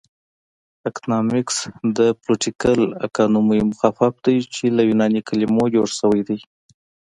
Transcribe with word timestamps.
اکنامکس 0.89 1.57
د 1.97 1.99
پولیټیکل 2.21 2.81
اکانومي 3.07 3.59
مخفف 3.69 4.13
دی 4.25 4.37
چې 4.53 4.63
له 4.77 4.81
یوناني 4.89 5.21
کلمو 5.29 5.65
جوړ 5.75 5.87
شوی 5.99 6.21
دی 6.29 6.39